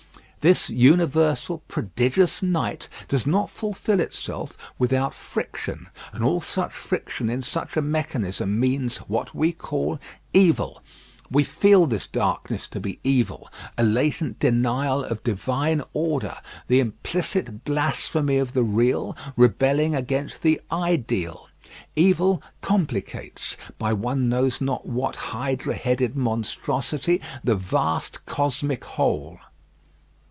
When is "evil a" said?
13.03-13.83